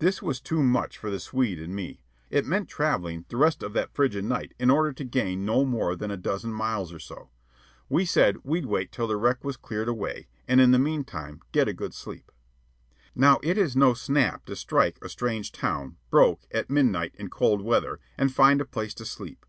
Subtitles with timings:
[0.00, 2.02] This was too much for the Swede and me.
[2.28, 5.96] It meant travelling the rest of that frigid night in order to gain no more
[5.96, 7.30] than a dozen miles or so.
[7.88, 11.68] We said we'd wait till the wreck was cleared away, and in the meantime get
[11.68, 12.30] a good sleep.
[13.14, 17.62] Now it is no snap to strike a strange town, broke, at midnight, in cold
[17.62, 19.46] weather, and find a place to sleep.